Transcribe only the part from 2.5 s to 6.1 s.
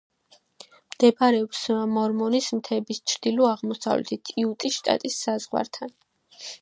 მთების ჩრდილო-აღმოსავლეთით, იუტის შტატის საზღვართან.